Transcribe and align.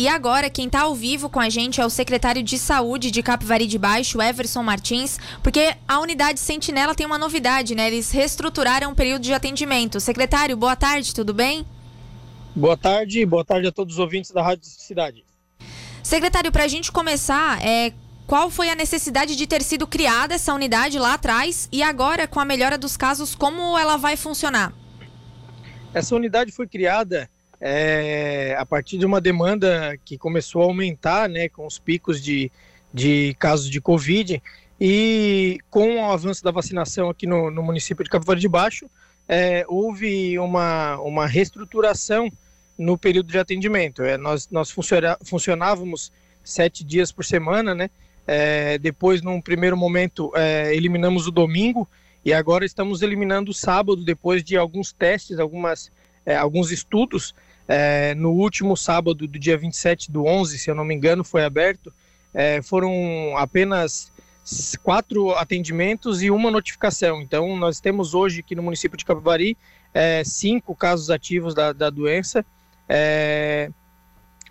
E 0.00 0.08
agora, 0.08 0.48
quem 0.48 0.64
está 0.64 0.80
ao 0.80 0.94
vivo 0.94 1.28
com 1.28 1.38
a 1.38 1.50
gente 1.50 1.78
é 1.78 1.84
o 1.84 1.90
secretário 1.90 2.42
de 2.42 2.56
Saúde 2.56 3.10
de 3.10 3.22
Capivari 3.22 3.66
de 3.66 3.76
Baixo, 3.76 4.22
Everson 4.22 4.62
Martins, 4.62 5.18
porque 5.42 5.76
a 5.86 6.00
unidade 6.00 6.40
Sentinela 6.40 6.94
tem 6.94 7.04
uma 7.04 7.18
novidade, 7.18 7.74
né? 7.74 7.88
Eles 7.88 8.10
reestruturaram 8.10 8.92
o 8.92 8.94
período 8.94 9.20
de 9.20 9.34
atendimento. 9.34 10.00
Secretário, 10.00 10.56
boa 10.56 10.74
tarde, 10.74 11.14
tudo 11.14 11.34
bem? 11.34 11.66
Boa 12.56 12.78
tarde, 12.78 13.26
boa 13.26 13.44
tarde 13.44 13.68
a 13.68 13.70
todos 13.70 13.96
os 13.96 14.00
ouvintes 14.00 14.30
da 14.30 14.42
Rádio 14.42 14.64
Cidade. 14.64 15.22
Secretário, 16.02 16.50
para 16.50 16.64
a 16.64 16.68
gente 16.68 16.90
começar, 16.90 17.62
é, 17.62 17.92
qual 18.26 18.50
foi 18.50 18.70
a 18.70 18.74
necessidade 18.74 19.36
de 19.36 19.46
ter 19.46 19.62
sido 19.62 19.86
criada 19.86 20.34
essa 20.34 20.54
unidade 20.54 20.98
lá 20.98 21.12
atrás 21.12 21.68
e 21.70 21.82
agora, 21.82 22.26
com 22.26 22.40
a 22.40 22.44
melhora 22.46 22.78
dos 22.78 22.96
casos, 22.96 23.34
como 23.34 23.76
ela 23.76 23.98
vai 23.98 24.16
funcionar? 24.16 24.72
Essa 25.92 26.16
unidade 26.16 26.52
foi 26.52 26.66
criada 26.66 27.28
é, 27.60 28.56
a 28.58 28.64
partir 28.64 28.98
de 28.98 29.04
uma 29.04 29.20
demanda 29.20 29.98
que 30.04 30.16
começou 30.16 30.62
a 30.62 30.64
aumentar 30.64 31.28
né, 31.28 31.48
com 31.48 31.66
os 31.66 31.78
picos 31.78 32.22
de, 32.22 32.50
de 32.92 33.34
casos 33.38 33.68
de 33.68 33.80
Covid 33.80 34.42
e 34.80 35.58
com 35.68 35.96
o 35.96 36.10
avanço 36.10 36.42
da 36.42 36.50
vacinação 36.50 37.10
aqui 37.10 37.26
no, 37.26 37.50
no 37.50 37.62
município 37.62 38.02
de 38.02 38.08
Capivari 38.08 38.40
de 38.40 38.48
Baixo, 38.48 38.90
é, 39.28 39.64
houve 39.68 40.38
uma, 40.38 40.98
uma 41.00 41.26
reestruturação 41.26 42.30
no 42.78 42.96
período 42.96 43.30
de 43.30 43.38
atendimento. 43.38 44.02
É, 44.02 44.16
nós 44.16 44.48
nós 44.50 44.74
funcionávamos 45.24 46.10
sete 46.42 46.82
dias 46.82 47.12
por 47.12 47.24
semana, 47.24 47.74
né? 47.74 47.90
É, 48.26 48.78
depois, 48.78 49.22
num 49.22 49.40
primeiro 49.40 49.76
momento, 49.76 50.32
é, 50.34 50.74
eliminamos 50.74 51.26
o 51.26 51.30
domingo 51.30 51.88
e 52.24 52.32
agora 52.32 52.64
estamos 52.64 53.02
eliminando 53.02 53.50
o 53.50 53.54
sábado, 53.54 54.04
depois 54.04 54.44
de 54.44 54.56
alguns 54.56 54.92
testes, 54.92 55.38
algumas, 55.38 55.90
é, 56.24 56.36
alguns 56.36 56.70
estudos. 56.70 57.34
É, 57.72 58.14
no 58.14 58.30
último 58.30 58.76
sábado, 58.76 59.28
do 59.28 59.38
dia 59.38 59.56
27 59.56 60.10
do 60.10 60.24
11, 60.24 60.58
se 60.58 60.70
eu 60.70 60.74
não 60.74 60.84
me 60.84 60.94
engano, 60.94 61.22
foi 61.22 61.44
aberto. 61.44 61.92
É, 62.34 62.60
foram 62.62 63.36
apenas 63.36 64.10
quatro 64.82 65.30
atendimentos 65.34 66.22
e 66.22 66.30
uma 66.30 66.50
notificação. 66.50 67.22
Então, 67.22 67.56
nós 67.56 67.78
temos 67.80 68.14
hoje 68.14 68.40
aqui 68.40 68.54
no 68.54 68.62
município 68.62 68.98
de 68.98 69.04
Capivari 69.04 69.56
cinco 70.24 70.74
casos 70.74 71.10
ativos 71.10 71.54
da, 71.54 71.72
da 71.72 71.90
doença 71.90 72.44
é, 72.92 73.70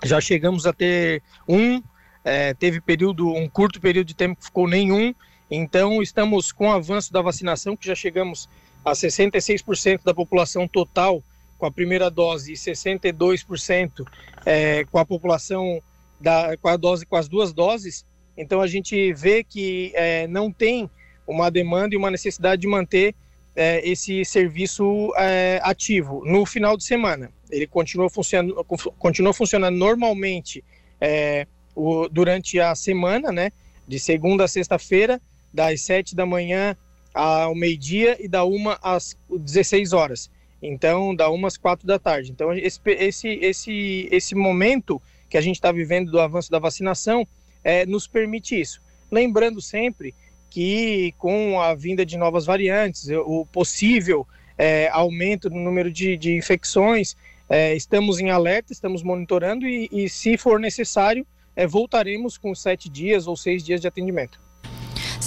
já 0.01 0.21
chegamos 0.21 0.65
a 0.65 0.71
ter 0.71 1.21
um, 1.45 1.83
é, 2.23 2.53
teve 2.53 2.79
período, 2.79 3.27
um 3.27 3.49
curto 3.49 3.81
período 3.81 4.07
de 4.07 4.15
tempo 4.15 4.39
que 4.39 4.45
ficou 4.45 4.65
nenhum. 4.65 5.13
Então 5.51 6.01
estamos 6.01 6.53
com 6.53 6.69
o 6.69 6.71
avanço 6.71 7.11
da 7.11 7.21
vacinação, 7.21 7.75
que 7.75 7.85
já 7.85 7.95
chegamos 7.95 8.47
a 8.85 8.91
66% 8.93 10.03
da 10.05 10.13
população 10.13 10.69
total 10.69 11.21
com 11.59 11.65
a 11.65 11.71
primeira 11.71 12.09
dose 12.09 12.53
e 12.53 12.55
62% 12.55 14.07
é, 14.45 14.85
com 14.85 14.97
a 14.97 15.05
população 15.05 15.81
da, 16.19 16.57
com 16.57 16.69
a 16.69 16.77
dose 16.77 17.05
com 17.05 17.17
as 17.17 17.27
duas 17.27 17.53
doses. 17.53 18.05
Então 18.35 18.61
a 18.61 18.67
gente 18.67 19.13
vê 19.13 19.43
que 19.43 19.91
é, 19.93 20.25
não 20.27 20.51
tem 20.51 20.89
uma 21.27 21.51
demanda 21.51 21.93
e 21.93 21.97
uma 21.97 22.09
necessidade 22.09 22.61
de 22.61 22.67
manter 22.67 23.13
é, 23.55 23.87
esse 23.87 24.23
serviço 24.23 25.11
é, 25.17 25.59
ativo 25.61 26.23
no 26.25 26.45
final 26.45 26.77
de 26.77 26.83
semana. 26.83 27.29
Ele 27.51 27.67
continua 27.67 28.09
funcionando, 28.09 28.63
continua 28.97 29.33
funcionando 29.33 29.75
normalmente 29.75 30.63
é, 31.01 31.45
o, 31.75 32.07
durante 32.07 32.59
a 32.59 32.73
semana, 32.73 33.31
né? 33.31 33.51
De 33.85 33.99
segunda 33.99 34.45
a 34.45 34.47
sexta-feira, 34.47 35.21
das 35.53 35.81
7 35.81 36.15
da 36.15 36.25
manhã 36.25 36.75
ao 37.13 37.53
meio-dia 37.53 38.15
e 38.23 38.27
da 38.27 38.45
1 38.45 38.77
às 38.81 39.17
16 39.29 39.93
horas. 39.93 40.31
Então, 40.61 41.11
1 41.11 41.45
às 41.45 41.57
4 41.57 41.87
da 41.87 41.97
tarde. 41.97 42.31
Então, 42.31 42.53
esse, 42.53 42.79
esse, 42.85 43.27
esse, 43.27 44.09
esse 44.11 44.35
momento 44.35 45.01
que 45.29 45.37
a 45.37 45.41
gente 45.41 45.55
está 45.55 45.71
vivendo 45.71 46.11
do 46.11 46.19
avanço 46.19 46.51
da 46.51 46.59
vacinação 46.59 47.27
é, 47.63 47.85
nos 47.85 48.07
permite 48.07 48.59
isso. 48.59 48.81
Lembrando 49.11 49.61
sempre 49.61 50.13
que 50.49 51.13
com 51.17 51.61
a 51.61 51.73
vinda 51.75 52.05
de 52.05 52.17
novas 52.17 52.45
variantes, 52.45 53.07
o 53.09 53.45
possível 53.45 54.27
é, 54.57 54.89
aumento 54.89 55.49
no 55.49 55.59
número 55.59 55.91
de, 55.91 56.17
de 56.17 56.35
infecções, 56.35 57.15
é, 57.47 57.75
estamos 57.75 58.19
em 58.19 58.29
alerta, 58.29 58.73
estamos 58.73 59.03
monitorando 59.03 59.67
e, 59.67 59.87
e 59.91 60.09
se 60.09 60.37
for 60.37 60.59
necessário, 60.59 61.25
é, 61.55 61.65
voltaremos 61.65 62.37
com 62.37 62.53
sete 62.53 62.89
dias 62.89 63.27
ou 63.27 63.35
seis 63.35 63.63
dias 63.63 63.79
de 63.79 63.87
atendimento. 63.87 64.39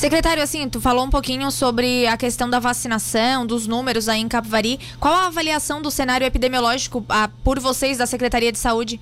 Secretário, 0.03 0.43
assim, 0.43 0.69
tu 0.69 0.81
falou 0.81 1.05
um 1.05 1.11
pouquinho 1.11 1.49
sobre 1.53 2.09
a 2.09 2.17
questão 2.17 2.51
da 2.51 2.59
vacinação, 2.59 3.47
dos 3.47 3.69
números 3.69 4.09
aí 4.09 4.21
em 4.21 4.27
Capivari. 4.27 4.81
Qual 4.99 5.15
a 5.15 5.27
avaliação 5.27 5.81
do 5.81 5.93
cenário 5.93 6.27
epidemiológico 6.27 7.07
a, 7.09 7.29
por 7.45 7.61
vocês 7.61 7.99
da 7.99 8.05
Secretaria 8.05 8.51
de 8.51 8.59
Saúde? 8.59 9.01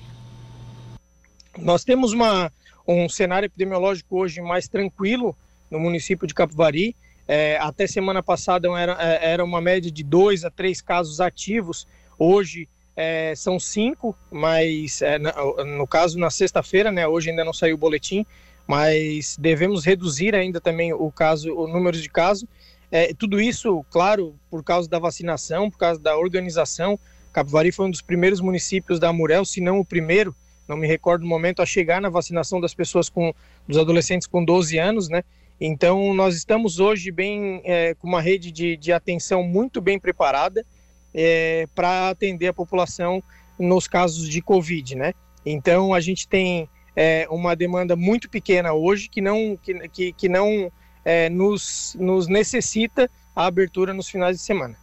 Nós 1.57 1.83
temos 1.83 2.13
uma, 2.13 2.53
um 2.87 3.09
cenário 3.09 3.47
epidemiológico 3.47 4.15
hoje 4.15 4.41
mais 4.41 4.67
tranquilo, 4.67 5.35
no 5.71 5.79
município 5.79 6.27
de 6.27 6.35
Capivari. 6.35 6.95
É, 7.27 7.57
até 7.57 7.87
semana 7.87 8.21
passada 8.21 8.67
era, 8.77 8.95
é, 8.99 9.31
era 9.31 9.43
uma 9.43 9.59
média 9.59 9.89
de 9.89 10.03
dois 10.03 10.45
a 10.45 10.51
três 10.51 10.83
casos 10.83 11.19
ativos. 11.19 11.87
Hoje 12.15 12.69
é, 12.95 13.33
são 13.35 13.59
cinco, 13.59 14.15
mas 14.29 15.01
é, 15.01 15.17
no, 15.17 15.31
no, 15.65 15.87
caso 15.87 16.19
na 16.19 16.29
sexta-feira, 16.29 16.91
né? 16.91 17.07
Hoje 17.07 17.31
ainda 17.31 17.43
não 17.43 17.53
saiu 17.53 17.73
o 17.73 17.79
boletim, 17.79 18.23
mas 18.71 19.35
devemos 19.37 19.83
reduzir 19.83 20.33
ainda 20.33 20.61
também 20.61 20.93
o 20.93 21.11
caso, 21.11 21.53
o 21.53 21.67
número 21.67 22.01
de 22.01 22.09
casos. 22.09 22.47
É, 22.89 23.13
tudo 23.13 23.41
isso, 23.41 23.85
claro, 23.89 24.33
por 24.49 24.63
causa 24.63 24.89
da 24.89 24.97
vacinação, 24.97 25.69
por 25.69 25.77
causa 25.77 25.99
da 25.99 26.17
organização. 26.17 26.97
Capivari 27.33 27.73
foi 27.73 27.87
um 27.87 27.91
dos 27.91 28.01
primeiros 28.01 28.39
municípios 28.39 28.97
da 28.97 29.09
Amurel, 29.09 29.43
se 29.43 29.59
não 29.59 29.81
o 29.81 29.83
primeiro, 29.83 30.33
não 30.69 30.77
me 30.77 30.87
recordo 30.87 31.23
o 31.23 31.27
momento, 31.27 31.61
a 31.61 31.65
chegar 31.65 31.99
na 31.99 32.07
vacinação 32.07 32.61
das 32.61 32.73
pessoas 32.73 33.09
com, 33.09 33.33
dos 33.67 33.77
adolescentes 33.77 34.25
com 34.25 34.41
12 34.41 34.77
anos, 34.77 35.09
né? 35.09 35.21
Então, 35.59 36.13
nós 36.13 36.33
estamos 36.33 36.79
hoje 36.79 37.11
bem 37.11 37.59
é, 37.65 37.93
com 37.95 38.07
uma 38.07 38.21
rede 38.21 38.53
de, 38.53 38.77
de 38.77 38.93
atenção 38.93 39.43
muito 39.43 39.81
bem 39.81 39.99
preparada 39.99 40.65
é, 41.13 41.67
para 41.75 42.07
atender 42.07 42.47
a 42.47 42.53
população 42.53 43.21
nos 43.59 43.85
casos 43.85 44.29
de 44.29 44.41
Covid, 44.41 44.95
né? 44.95 45.13
Então, 45.45 45.93
a 45.93 45.99
gente 45.99 46.25
tem 46.25 46.69
é, 46.95 47.27
uma 47.29 47.55
demanda 47.55 47.95
muito 47.95 48.29
pequena 48.29 48.73
hoje 48.73 49.09
que 49.09 49.21
não, 49.21 49.57
que, 49.61 49.87
que, 49.89 50.13
que 50.13 50.29
não 50.29 50.71
é, 51.03 51.29
nos, 51.29 51.95
nos 51.99 52.27
necessita 52.27 53.09
a 53.35 53.45
abertura 53.45 53.93
nos 53.93 54.09
finais 54.09 54.37
de 54.37 54.43
semana. 54.43 54.75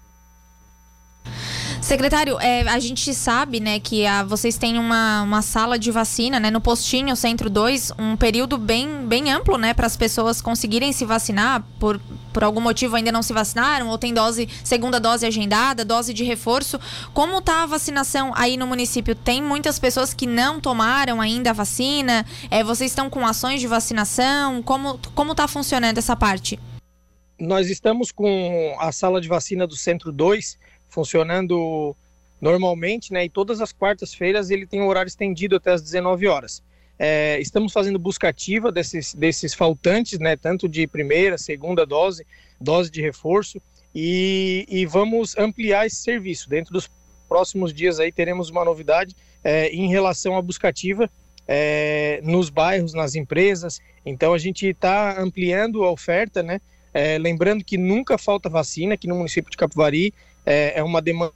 Secretário, 1.89 2.39
é, 2.39 2.69
a 2.69 2.79
gente 2.79 3.15
sabe, 3.15 3.61
né, 3.61 3.81
que 3.81 4.05
a, 4.05 4.23
vocês 4.23 4.59
têm 4.59 4.79
uma, 4.79 5.23
uma 5.23 5.41
sala 5.41 5.79
de 5.79 5.91
vacina, 5.91 6.39
né, 6.39 6.51
no 6.51 6.61
postinho 6.61 7.17
Centro 7.17 7.49
2, 7.49 7.93
um 7.99 8.15
período 8.15 8.59
bem, 8.59 9.07
bem 9.07 9.33
amplo, 9.33 9.57
né, 9.57 9.73
para 9.73 9.87
as 9.87 9.97
pessoas 9.97 10.43
conseguirem 10.43 10.93
se 10.93 11.07
vacinar, 11.07 11.65
por, 11.81 11.99
por 12.31 12.45
algum 12.45 12.61
motivo 12.61 12.95
ainda 12.95 13.11
não 13.11 13.23
se 13.23 13.33
vacinaram, 13.33 13.89
ou 13.89 13.97
tem 13.97 14.13
dose, 14.13 14.47
segunda 14.63 15.01
dose 15.01 15.25
agendada, 15.25 15.83
dose 15.83 16.13
de 16.13 16.25
reforço. 16.25 16.79
Como 17.15 17.41
tá 17.41 17.63
a 17.63 17.67
vacinação 17.67 18.33
aí 18.37 18.59
no 18.59 18.67
município? 18.67 19.15
Tem 19.15 19.43
muitas 19.43 19.79
pessoas 19.79 20.13
que 20.13 20.27
não 20.27 20.61
tomaram 20.61 21.23
ainda 21.23 21.49
a 21.49 21.55
vacina? 21.55 22.27
É, 22.51 22.63
vocês 22.63 22.91
estão 22.91 23.09
com 23.09 23.27
ações 23.27 23.63
de 23.63 23.67
vacinação? 23.67 24.63
Como, 24.63 25.01
como 25.15 25.35
tá 25.35 25.49
funcionando 25.49 25.97
essa 25.97 26.15
parte? 26.15 26.61
Nós 27.41 27.71
estamos 27.71 28.13
com 28.13 28.77
a 28.79 28.93
sala 28.93 29.23
de 29.23 29.29
vacina 29.29 29.67
do 29.67 29.75
Centro 29.75 30.13
2 30.13 30.68
funcionando 30.89 31.95
normalmente, 32.41 33.13
né? 33.13 33.25
E 33.25 33.29
todas 33.29 33.61
as 33.61 33.73
quartas-feiras 33.73 34.51
ele 34.51 34.67
tem 34.67 34.81
um 34.81 34.87
horário 34.87 35.09
estendido 35.09 35.57
até 35.57 35.73
as 35.73 35.83
19 35.83 36.27
horas. 36.29 36.63
É, 36.99 37.39
estamos 37.41 37.73
fazendo 37.73 37.99
busca 37.99 38.29
ativa 38.29 38.73
desses, 38.73 39.15
desses 39.15 39.55
faltantes, 39.55 40.19
né? 40.19 40.37
Tanto 40.37 40.69
de 40.69 40.87
primeira, 40.87 41.39
segunda 41.39 41.87
dose, 41.87 42.27
dose 42.61 42.91
de 42.91 43.01
reforço, 43.01 43.61
e, 43.95 44.67
e 44.69 44.87
vamos 44.87 45.37
ampliar 45.39 45.87
esse 45.87 45.97
serviço. 45.97 46.49
Dentro 46.49 46.73
dos 46.73 46.91
próximos 47.29 47.73
dias 47.73 48.01
aí 48.01 48.11
teremos 48.11 48.51
uma 48.51 48.65
novidade 48.65 49.15
é, 49.45 49.69
em 49.69 49.89
relação 49.89 50.37
à 50.37 50.43
busca 50.43 50.69
ativa 50.69 51.11
é, 51.47 52.21
nos 52.23 52.51
bairros, 52.51 52.93
nas 52.93 53.15
empresas. 53.15 53.81
Então 54.05 54.35
a 54.35 54.39
gente 54.39 54.67
está 54.67 55.21
ampliando 55.21 55.85
a 55.85 55.91
oferta, 55.91 56.43
né? 56.43 56.61
É, 56.93 57.19
lembrando 57.19 57.65
que 57.65 57.77
nunca 57.77 58.17
falta 58.17 58.49
vacina 58.49 58.95
aqui 58.95 59.07
no 59.07 59.17
município 59.17 59.51
de 59.51 59.57
Capivari 59.57 60.13
é, 60.45 60.79
é 60.79 60.83
uma 60.83 61.03
demanda 61.03 61.33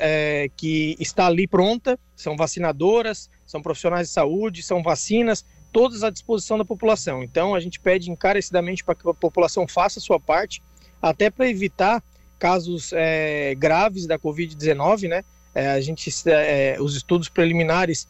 é, 0.00 0.48
que 0.56 0.96
está 1.00 1.26
ali 1.26 1.46
pronta, 1.46 1.98
são 2.14 2.36
vacinadoras, 2.36 3.28
são 3.44 3.60
profissionais 3.60 4.08
de 4.08 4.14
saúde, 4.14 4.62
são 4.62 4.82
vacinas, 4.82 5.44
todas 5.72 6.04
à 6.04 6.10
disposição 6.10 6.56
da 6.56 6.64
população. 6.64 7.22
Então 7.22 7.54
a 7.54 7.60
gente 7.60 7.80
pede 7.80 8.10
encarecidamente 8.10 8.84
para 8.84 8.94
que 8.94 9.08
a 9.08 9.14
população 9.14 9.66
faça 9.66 9.98
a 9.98 10.02
sua 10.02 10.20
parte, 10.20 10.62
até 11.02 11.30
para 11.30 11.48
evitar 11.48 12.02
casos 12.38 12.92
é, 12.92 13.54
graves 13.56 14.06
da 14.06 14.18
Covid-19, 14.18 15.08
né? 15.08 15.24
É, 15.54 15.70
a 15.70 15.80
gente, 15.80 16.10
é, 16.26 16.76
os 16.80 16.96
estudos 16.96 17.28
preliminares 17.28 18.08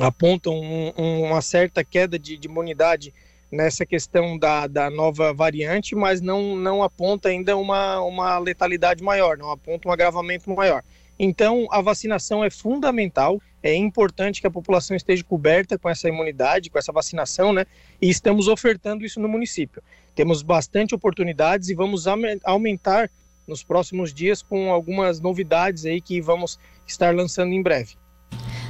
apontam 0.00 0.54
um, 0.58 1.24
uma 1.24 1.42
certa 1.42 1.84
queda 1.84 2.18
de, 2.18 2.36
de 2.36 2.48
imunidade 2.48 3.12
nessa 3.52 3.84
questão 3.84 4.38
da, 4.38 4.66
da 4.66 4.88
nova 4.88 5.34
variante, 5.34 5.94
mas 5.94 6.22
não, 6.22 6.56
não 6.56 6.82
aponta 6.82 7.28
ainda 7.28 7.54
uma, 7.56 8.00
uma 8.00 8.38
letalidade 8.38 9.04
maior, 9.04 9.36
não 9.36 9.50
aponta 9.50 9.86
um 9.86 9.92
agravamento 9.92 10.50
maior. 10.50 10.82
Então, 11.18 11.68
a 11.70 11.82
vacinação 11.82 12.42
é 12.42 12.48
fundamental. 12.48 13.40
é 13.62 13.74
importante 13.74 14.40
que 14.40 14.46
a 14.46 14.50
população 14.50 14.96
esteja 14.96 15.22
coberta 15.22 15.78
com 15.78 15.88
essa 15.88 16.08
imunidade, 16.08 16.70
com 16.70 16.78
essa 16.78 16.90
vacinação, 16.90 17.52
né? 17.52 17.66
E 18.00 18.08
estamos 18.08 18.48
ofertando 18.48 19.04
isso 19.04 19.20
no 19.20 19.28
município. 19.28 19.82
Temos 20.14 20.42
bastante 20.42 20.94
oportunidades 20.94 21.68
e 21.68 21.74
vamos 21.74 22.06
aumentar 22.44 23.10
nos 23.46 23.62
próximos 23.62 24.12
dias 24.12 24.42
com 24.42 24.72
algumas 24.72 25.20
novidades 25.20 25.84
aí 25.84 26.00
que 26.00 26.20
vamos 26.20 26.58
estar 26.86 27.14
lançando 27.14 27.52
em 27.52 27.62
breve. 27.62 27.96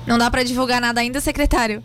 Não 0.06 0.19
dá 0.19 0.31
para 0.31 0.43
divulgar 0.43 0.81
nada 0.81 1.00
ainda, 1.00 1.20
secretário? 1.20 1.82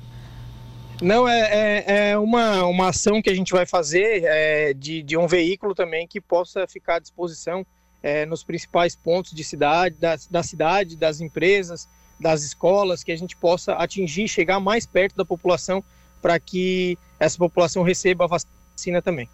Não, 1.01 1.29
é, 1.29 1.39
é, 1.39 2.09
é, 2.09 2.17
uma, 2.17 2.65
uma 2.65 2.89
ação 2.89 3.21
que 3.21 3.29
a 3.29 3.35
gente 3.35 3.51
vai 3.51 3.67
fazer 3.67 4.23
é, 4.23 4.73
de, 4.73 5.03
de 5.03 5.15
um 5.15 5.27
veículo 5.27 5.75
também 5.75 6.07
que 6.07 6.19
possa 6.19 6.65
ficar 6.67 6.95
à 6.95 6.99
disposição 6.99 7.63
é, 8.01 8.25
nos 8.25 8.44
principais 8.44 8.95
pontos 8.95 9.31
de 9.31 9.44
cidade, 9.44 9.95
da, 9.99 10.15
da 10.29 10.41
cidade, 10.41 10.97
das 10.97 11.21
empresas, 11.21 11.88
das 12.19 12.41
escolas, 12.41 13.03
que 13.03 13.11
a 13.11 13.15
gente 13.15 13.38
possa 13.38 13.73
atingir, 13.73 14.27
chegar 14.27 14.59
mais 14.59 14.88
perto 14.88 15.15
da 15.15 15.23
população 15.23 15.83
para 16.19 16.39
que 16.39 16.97
essa 17.19 17.38
população 17.38 17.83
receba 17.83 18.25
a 18.25 18.27
vacina 18.27 19.00
também. 19.00 19.29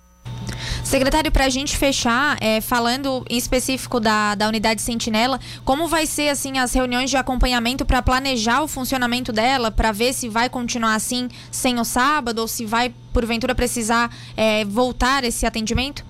Secretário, 0.93 1.31
para 1.31 1.45
a 1.45 1.49
gente 1.49 1.75
fechar, 1.75 2.37
é, 2.39 2.61
falando 2.61 3.25
em 3.27 3.35
específico 3.35 3.99
da, 3.99 4.35
da 4.35 4.47
unidade 4.47 4.79
Sentinela, 4.79 5.39
como 5.65 5.87
vai 5.87 6.05
ser 6.05 6.29
assim 6.29 6.59
as 6.59 6.71
reuniões 6.71 7.09
de 7.09 7.17
acompanhamento 7.17 7.83
para 7.83 7.99
planejar 8.03 8.61
o 8.61 8.67
funcionamento 8.67 9.33
dela, 9.33 9.71
para 9.71 9.91
ver 9.91 10.13
se 10.13 10.29
vai 10.29 10.51
continuar 10.51 10.93
assim 10.93 11.29
sem 11.51 11.79
o 11.79 11.83
sábado 11.83 12.37
ou 12.37 12.47
se 12.47 12.63
vai, 12.63 12.93
porventura, 13.11 13.55
precisar 13.55 14.15
é, 14.37 14.63
voltar 14.65 15.23
esse 15.23 15.47
atendimento? 15.47 16.05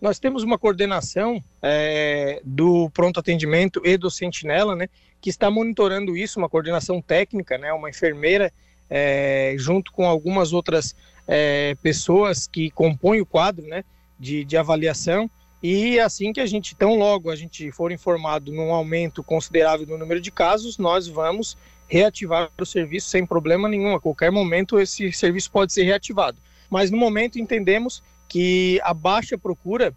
Nós 0.00 0.20
temos 0.20 0.44
uma 0.44 0.56
coordenação 0.56 1.42
é, 1.60 2.40
do 2.44 2.88
pronto 2.90 3.18
atendimento 3.18 3.82
e 3.84 3.96
do 3.96 4.12
Sentinela, 4.12 4.76
né, 4.76 4.86
que 5.20 5.28
está 5.28 5.50
monitorando 5.50 6.16
isso, 6.16 6.38
uma 6.38 6.48
coordenação 6.48 7.02
técnica, 7.02 7.58
né, 7.58 7.72
uma 7.72 7.90
enfermeira 7.90 8.52
é, 8.88 9.56
junto 9.58 9.90
com 9.90 10.06
algumas 10.06 10.52
outras 10.52 10.94
é, 11.26 11.74
pessoas 11.82 12.46
que 12.46 12.70
compõem 12.70 13.20
o 13.20 13.26
quadro 13.26 13.66
né, 13.66 13.84
de, 14.18 14.44
de 14.44 14.56
avaliação. 14.56 15.30
E 15.62 16.00
assim 16.00 16.32
que 16.32 16.40
a 16.40 16.46
gente, 16.46 16.74
tão 16.74 16.96
logo 16.96 17.30
a 17.30 17.36
gente 17.36 17.70
for 17.70 17.92
informado 17.92 18.50
num 18.50 18.72
aumento 18.72 19.22
considerável 19.22 19.86
do 19.86 19.96
número 19.96 20.20
de 20.20 20.30
casos, 20.30 20.76
nós 20.76 21.06
vamos 21.06 21.56
reativar 21.86 22.50
o 22.60 22.66
serviço 22.66 23.08
sem 23.08 23.24
problema 23.24 23.68
nenhum. 23.68 23.94
A 23.94 24.00
qualquer 24.00 24.32
momento 24.32 24.80
esse 24.80 25.12
serviço 25.12 25.50
pode 25.50 25.72
ser 25.72 25.84
reativado. 25.84 26.38
Mas 26.68 26.90
no 26.90 26.96
momento 26.96 27.38
entendemos 27.38 28.02
que 28.28 28.80
a 28.82 28.94
baixa 28.94 29.36
procura 29.36 29.94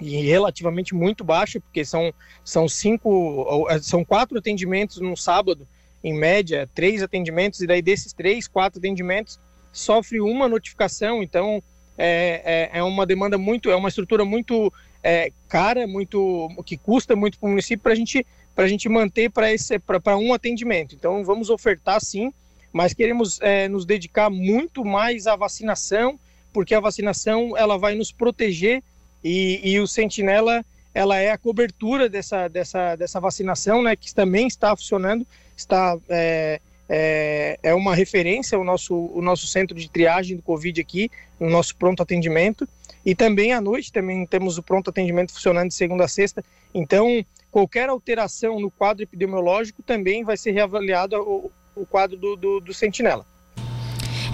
e 0.00 0.20
relativamente 0.26 0.94
muito 0.94 1.24
baixa, 1.24 1.58
porque 1.58 1.84
são, 1.84 2.12
são 2.44 2.68
cinco, 2.68 3.66
são 3.80 4.04
quatro 4.04 4.38
atendimentos 4.38 5.00
no 5.00 5.16
sábado, 5.16 5.66
em 6.04 6.14
média, 6.14 6.68
três 6.74 7.02
atendimentos, 7.02 7.60
e 7.60 7.66
daí 7.66 7.80
desses 7.80 8.12
três, 8.12 8.46
quatro 8.46 8.78
atendimentos, 8.78 9.40
sofre 9.76 10.20
uma 10.20 10.48
notificação, 10.48 11.22
então 11.22 11.62
é, 11.98 12.70
é, 12.72 12.78
é 12.78 12.82
uma 12.82 13.04
demanda 13.04 13.36
muito, 13.36 13.70
é 13.70 13.76
uma 13.76 13.88
estrutura 13.88 14.24
muito 14.24 14.72
é, 15.02 15.30
cara, 15.48 15.86
muito 15.86 16.48
que 16.64 16.76
custa 16.76 17.14
muito 17.14 17.38
para 17.38 17.46
o 17.46 17.50
município 17.50 17.82
para 17.82 17.94
gente, 17.94 18.26
a 18.56 18.66
gente 18.66 18.88
manter 18.88 19.30
para 19.30 20.16
um 20.16 20.32
atendimento. 20.32 20.94
Então 20.94 21.24
vamos 21.24 21.50
ofertar 21.50 22.00
sim, 22.00 22.32
mas 22.72 22.94
queremos 22.94 23.40
é, 23.42 23.68
nos 23.68 23.84
dedicar 23.84 24.30
muito 24.30 24.84
mais 24.84 25.26
à 25.26 25.36
vacinação, 25.36 26.18
porque 26.52 26.74
a 26.74 26.80
vacinação 26.80 27.56
ela 27.56 27.76
vai 27.76 27.94
nos 27.94 28.10
proteger 28.10 28.82
e, 29.22 29.60
e 29.62 29.78
o 29.78 29.86
Sentinela 29.86 30.64
ela 30.94 31.18
é 31.18 31.30
a 31.30 31.36
cobertura 31.36 32.08
dessa, 32.08 32.48
dessa, 32.48 32.96
dessa 32.96 33.20
vacinação, 33.20 33.82
né, 33.82 33.94
que 33.94 34.14
também 34.14 34.46
está 34.46 34.74
funcionando, 34.74 35.26
está 35.54 35.98
é, 36.08 36.58
é, 36.88 37.58
é, 37.62 37.74
uma 37.74 37.94
referência 37.94 38.58
o 38.58 38.64
nosso, 38.64 38.94
o 38.94 39.20
nosso 39.20 39.46
centro 39.46 39.76
de 39.76 39.88
triagem 39.88 40.36
do 40.36 40.42
Covid 40.42 40.80
aqui, 40.80 41.10
o 41.38 41.48
nosso 41.48 41.76
pronto 41.76 42.02
atendimento, 42.02 42.68
e 43.04 43.14
também 43.14 43.52
à 43.52 43.60
noite 43.60 43.92
também 43.92 44.26
temos 44.26 44.58
o 44.58 44.62
pronto 44.62 44.90
atendimento 44.90 45.32
funcionando 45.32 45.68
de 45.68 45.74
segunda 45.74 46.04
a 46.04 46.08
sexta, 46.08 46.44
então 46.74 47.24
qualquer 47.50 47.88
alteração 47.88 48.60
no 48.60 48.70
quadro 48.70 49.02
epidemiológico 49.02 49.82
também 49.82 50.24
vai 50.24 50.36
ser 50.36 50.52
reavaliado 50.52 51.16
o, 51.16 51.50
o 51.74 51.86
quadro 51.86 52.16
do, 52.16 52.36
do, 52.36 52.60
do 52.60 52.74
Sentinela. 52.74 53.26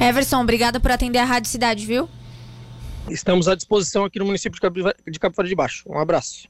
Everson, 0.01 0.41
obrigada 0.41 0.81
por 0.81 0.91
atender 0.91 1.19
a 1.19 1.25
Rádio 1.25 1.51
Cidade, 1.51 1.87
viu? 1.87 2.09
Estamos 3.09 3.49
à 3.49 3.55
disposição 3.55 4.05
aqui 4.05 4.19
no 4.19 4.25
município 4.25 4.55
de 4.55 5.19
Capivara 5.19 5.49
de 5.49 5.55
Baixo. 5.55 5.85
Um 5.89 5.99
abraço. 5.99 6.49